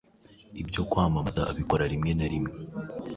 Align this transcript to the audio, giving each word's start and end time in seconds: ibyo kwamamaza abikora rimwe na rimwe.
ibyo 0.61 0.81
kwamamaza 0.89 1.41
abikora 1.51 1.83
rimwe 1.91 2.11
na 2.17 2.27
rimwe. 2.31 2.51